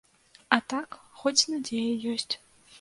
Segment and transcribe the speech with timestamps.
[0.57, 2.31] А так, хоць надзея ёсць.